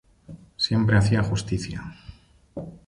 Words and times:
Siempre 0.57 0.97
hacía 0.97 1.21
justicia. 1.21 1.83